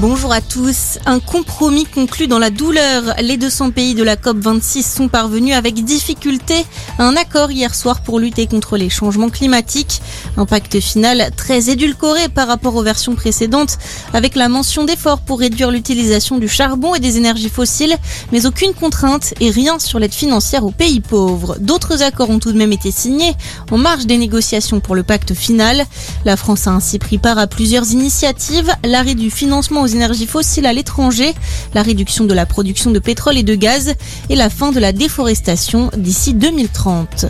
Bonjour 0.00 0.32
à 0.32 0.40
tous. 0.40 0.98
Un 1.04 1.20
compromis 1.20 1.84
conclu 1.84 2.26
dans 2.26 2.38
la 2.38 2.48
douleur. 2.48 3.02
Les 3.20 3.36
200 3.36 3.70
pays 3.70 3.94
de 3.94 4.02
la 4.02 4.16
COP26 4.16 4.82
sont 4.82 5.08
parvenus 5.08 5.54
avec 5.54 5.84
difficulté 5.84 6.54
à 6.98 7.04
un 7.04 7.16
accord 7.16 7.50
hier 7.50 7.74
soir 7.74 8.00
pour 8.00 8.18
lutter 8.18 8.46
contre 8.46 8.78
les 8.78 8.88
changements 8.88 9.28
climatiques. 9.28 10.00
Un 10.38 10.46
pacte 10.46 10.80
final 10.80 11.30
très 11.36 11.68
édulcoré 11.68 12.30
par 12.30 12.48
rapport 12.48 12.76
aux 12.76 12.82
versions 12.82 13.14
précédentes 13.14 13.76
avec 14.14 14.36
la 14.36 14.48
mention 14.48 14.84
d'efforts 14.84 15.20
pour 15.20 15.40
réduire 15.40 15.70
l'utilisation 15.70 16.38
du 16.38 16.48
charbon 16.48 16.94
et 16.94 17.00
des 17.00 17.18
énergies 17.18 17.50
fossiles, 17.50 17.94
mais 18.32 18.46
aucune 18.46 18.72
contrainte 18.72 19.34
et 19.38 19.50
rien 19.50 19.78
sur 19.78 19.98
l'aide 19.98 20.14
financière 20.14 20.64
aux 20.64 20.70
pays 20.70 21.00
pauvres. 21.00 21.58
D'autres 21.60 22.02
accords 22.02 22.30
ont 22.30 22.38
tout 22.38 22.52
de 22.52 22.58
même 22.58 22.72
été 22.72 22.90
signés 22.90 23.34
en 23.70 23.76
marge 23.76 24.06
des 24.06 24.16
négociations 24.16 24.80
pour 24.80 24.94
le 24.94 25.02
pacte 25.02 25.34
final. 25.34 25.84
La 26.24 26.38
France 26.38 26.66
a 26.68 26.70
ainsi 26.70 26.98
pris 26.98 27.18
part 27.18 27.36
à 27.36 27.46
plusieurs 27.46 27.92
initiatives, 27.92 28.72
l'arrêt 28.82 29.14
du 29.14 29.30
financement 29.30 29.89
énergies 29.94 30.26
fossiles 30.26 30.66
à 30.66 30.72
l'étranger, 30.72 31.34
la 31.74 31.82
réduction 31.82 32.24
de 32.24 32.34
la 32.34 32.46
production 32.46 32.90
de 32.90 32.98
pétrole 32.98 33.38
et 33.38 33.42
de 33.42 33.54
gaz 33.54 33.94
et 34.28 34.36
la 34.36 34.50
fin 34.50 34.72
de 34.72 34.80
la 34.80 34.92
déforestation 34.92 35.90
d'ici 35.96 36.34
2030. 36.34 37.26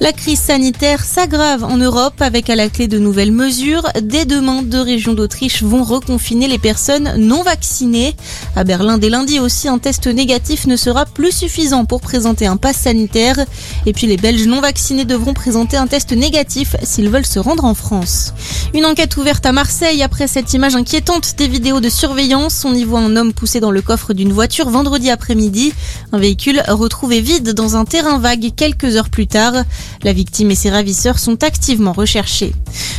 La 0.00 0.12
crise 0.12 0.40
sanitaire 0.40 1.04
s'aggrave 1.04 1.64
en 1.64 1.76
Europe 1.76 2.20
avec 2.20 2.50
à 2.50 2.56
la 2.56 2.68
clé 2.68 2.88
de 2.88 2.98
nouvelles 2.98 3.32
mesures. 3.32 3.86
Dès 4.02 4.24
demain, 4.24 4.62
deux 4.62 4.82
régions 4.82 5.14
d'Autriche 5.14 5.62
vont 5.62 5.84
reconfiner 5.84 6.48
les 6.48 6.58
personnes 6.58 7.14
non 7.16 7.42
vaccinées. 7.42 8.14
À 8.56 8.64
Berlin, 8.64 8.98
dès 8.98 9.08
lundi 9.08 9.40
aussi, 9.40 9.68
un 9.68 9.78
test 9.78 10.06
négatif 10.06 10.66
ne 10.66 10.76
sera 10.76 11.04
plus 11.04 11.32
suffisant 11.32 11.84
pour 11.84 12.00
présenter 12.00 12.46
un 12.46 12.56
pass 12.56 12.76
sanitaire. 12.76 13.38
Et 13.86 13.92
puis 13.92 14.06
les 14.06 14.16
Belges 14.16 14.46
non 14.46 14.60
vaccinés 14.60 15.04
devront 15.04 15.34
présenter 15.34 15.76
un 15.76 15.86
test 15.86 16.12
négatif 16.12 16.76
s'ils 16.82 17.10
veulent 17.10 17.26
se 17.26 17.38
rendre 17.38 17.64
en 17.64 17.74
France. 17.74 18.32
Une 18.74 18.86
enquête 18.86 19.16
ouverte 19.16 19.46
à 19.46 19.52
Marseille 19.52 20.02
après 20.02 20.26
cette 20.26 20.52
image 20.54 20.76
inquiétante 20.76 21.34
des 21.36 21.48
vidéos 21.48 21.80
de 21.80 21.88
surveillance. 21.98 22.64
On 22.64 22.74
y 22.74 22.84
voit 22.84 23.00
un 23.00 23.16
homme 23.16 23.32
poussé 23.32 23.58
dans 23.58 23.72
le 23.72 23.82
coffre 23.82 24.14
d'une 24.14 24.32
voiture 24.32 24.70
vendredi 24.70 25.10
après-midi. 25.10 25.72
Un 26.12 26.18
véhicule 26.18 26.62
retrouvé 26.68 27.20
vide 27.20 27.54
dans 27.54 27.76
un 27.76 27.84
terrain 27.84 28.20
vague 28.20 28.54
quelques 28.54 28.94
heures 28.94 29.10
plus 29.10 29.26
tard. 29.26 29.64
La 30.04 30.12
victime 30.12 30.52
et 30.52 30.54
ses 30.54 30.70
ravisseurs 30.70 31.18
sont 31.18 31.42
activement 31.42 31.92
recherchés. 31.92 32.54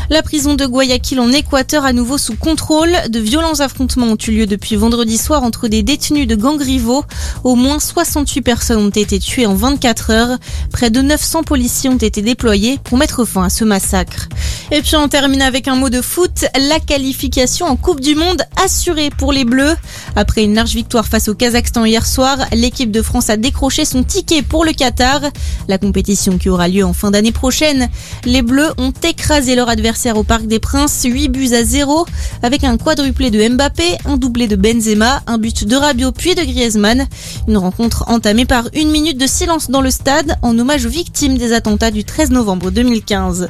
La 0.10 0.22
prison 0.22 0.56
de 0.56 0.66
Guayaquil 0.66 1.22
en 1.22 1.32
Équateur 1.32 1.86
à 1.86 1.94
nouveau 1.94 2.18
sous 2.18 2.36
contrôle. 2.36 2.92
De 3.10 3.20
violents 3.20 3.62
affrontements 3.62 4.08
ont 4.08 4.18
eu 4.28 4.32
lieu 4.32 4.48
depuis 4.48 4.76
vendredi 4.76 5.18
soir 5.18 5.44
entre 5.44 5.70
des 5.70 5.82
détenus 5.82 6.28
de 6.28 6.36
gangs 6.36 6.62
rivaux. 6.62 7.06
Au 7.46 7.56
moins 7.56 7.80
68 7.80 8.42
personnes 8.42 8.80
ont 8.80 8.90
été 8.90 9.18
tuées 9.18 9.46
en 9.46 9.56
24 9.56 10.10
heures. 10.10 10.38
Près 10.74 10.90
de 10.90 11.02
900 11.02 11.44
policiers 11.44 11.90
ont 11.90 11.98
été 11.98 12.22
déployés 12.22 12.80
pour 12.84 12.98
mettre 12.98 13.24
fin 13.24 13.46
à 13.46 13.50
ce 13.50 13.64
massacre. 13.64 14.28
Et 14.72 14.84
puis 14.84 14.96
on 14.96 15.08
termine 15.08 15.42
avec 15.42 15.68
un 15.68 15.76
mot 15.76 15.90
de 15.90 16.00
foot. 16.00 16.46
La 16.70 16.80
qualification 16.80 17.66
en 17.66 17.76
Coupe 17.76 18.02
du 18.02 18.14
Monde 18.14 18.44
assurée 18.64 19.10
pour 19.10 19.34
les 19.34 19.44
Bleus. 19.44 19.76
Après 20.16 20.44
une 20.44 20.54
large 20.54 20.76
victoire 20.76 21.08
face 21.08 21.28
au 21.28 21.34
Kazakhstan 21.34 21.86
hier 21.86 22.06
soir, 22.06 22.38
l'équipe 22.54 22.92
de 22.92 23.02
France 23.02 23.32
a 23.32 23.38
décroché 23.38 23.84
son 23.84 24.04
ticket 24.04 24.44
pour 24.44 24.64
le 24.66 24.74
Qatar. 24.74 25.22
La 25.68 25.80
compétition 25.80 26.38
qui 26.38 26.50
aura 26.50 26.68
lieu 26.68 26.86
en 26.86 26.94
fin 26.94 27.10
d'année 27.10 27.32
prochaine. 27.32 27.90
Les 28.26 28.44
Bleus 28.44 28.72
ont 28.78 28.94
écrasé 29.04 29.56
leur 29.56 29.70
adversaire 29.70 30.18
au 30.18 30.24
Parc 30.24 30.46
des 30.46 30.60
Princes, 30.60 31.02
8 31.04 31.30
buts 31.30 31.54
à 31.54 31.64
0, 31.64 32.06
avec 32.44 32.64
un 32.64 32.78
quadruplé 32.78 33.32
de 33.32 33.48
Mbappé, 33.50 33.98
un 34.06 34.18
doublé 34.18 34.48
de 34.48 34.56
Benzema, 34.56 35.24
un 35.26 35.40
but 35.40 35.66
de 35.66 35.76
Rabiot 35.76 36.12
puis 36.12 36.36
de 36.36 36.44
Griezmann. 36.44 37.08
Une 37.48 37.58
rencontre 37.58 38.04
entamée 38.08 38.46
par 38.46 38.70
une 38.76 38.92
minute 38.92 39.18
de 39.18 39.26
silence 39.26 39.72
dans 39.72 39.82
le 39.82 39.90
stade 39.90 40.38
en 40.44 40.58
hommage 40.60 40.86
aux 40.86 40.90
victimes 40.90 41.40
des 41.40 41.54
attentats 41.54 41.90
du 41.90 42.04
13 42.04 42.30
novembre 42.30 42.70
2015. 42.70 43.50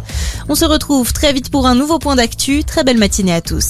On 0.52 0.55
se 0.55 0.66
retrouve 0.66 1.14
très 1.14 1.31
vite 1.31 1.52
pour 1.52 1.67
un 1.67 1.75
nouveau 1.75 2.00
point 2.00 2.16
d'actu. 2.16 2.64
Très 2.64 2.83
belle 2.83 2.97
matinée 2.97 3.33
à 3.33 3.39
tous. 3.39 3.67